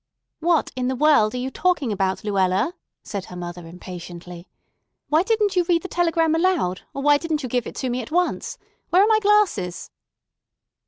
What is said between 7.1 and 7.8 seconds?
didn't you give it